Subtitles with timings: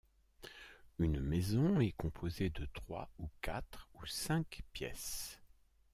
[0.97, 5.39] une maison est composé de trois ou quatre ou cinq pièces